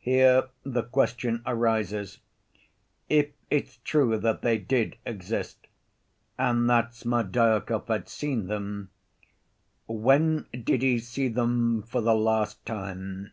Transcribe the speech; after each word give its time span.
"Here 0.00 0.48
the 0.64 0.82
question 0.82 1.44
arises, 1.46 2.18
if 3.08 3.28
it's 3.50 3.76
true 3.84 4.18
that 4.18 4.42
they 4.42 4.58
did 4.58 4.96
exist, 5.06 5.68
and 6.36 6.68
that 6.68 6.92
Smerdyakov 6.92 7.86
had 7.86 8.08
seen 8.08 8.48
them, 8.48 8.90
when 9.86 10.46
did 10.50 10.82
he 10.82 10.98
see 10.98 11.28
them 11.28 11.84
for 11.84 12.00
the 12.00 12.16
last 12.16 12.66
time? 12.66 13.30